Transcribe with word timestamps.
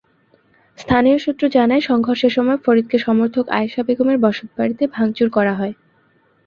স্থানীয় 0.77 1.17
সূত্র 1.19 1.43
জানায়, 1.57 1.83
সংঘর্ষের 1.89 2.31
সময় 2.37 2.59
ফরিদের 2.63 3.01
সমর্থক 3.07 3.45
আয়েশা 3.57 3.81
বেগমের 3.83 4.17
বসতবাড়িতে 4.17 4.83
ভাঙচুর 4.95 5.27
করা 5.29 5.53
হয়। 5.55 5.73